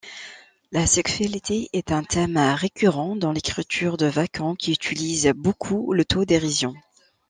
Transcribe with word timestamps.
La 0.71 0.87
sexualité 0.87 1.69
est 1.73 1.91
un 1.91 2.03
thème 2.03 2.39
récurrent 2.39 3.15
dans 3.15 3.31
l'écriture 3.31 3.97
de 3.97 4.07
Vachon 4.07 4.55
qui 4.55 4.71
utilise 4.71 5.31
beaucoup 5.35 5.93
l'auto-dérision. 5.93 6.73